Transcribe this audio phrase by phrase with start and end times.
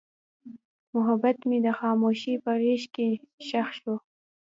[0.93, 3.07] محبت مې د خاموشۍ په غېږ کې
[3.47, 3.95] ښخ شو.